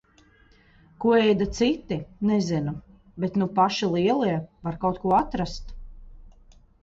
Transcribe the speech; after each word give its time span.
Ko 1.03 1.11
ēda 1.17 1.47
citi 1.57 1.97
-–nezinu, 1.99 2.73
bet 3.25 3.37
nu 3.41 3.47
paši 3.59 3.89
lielie, 3.97 4.33
var 4.69 4.79
kaut 4.87 4.97
ko 5.07 5.13
atrast. 5.21 5.71